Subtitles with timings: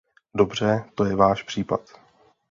[0.35, 1.81] Dobře, to je váš případ.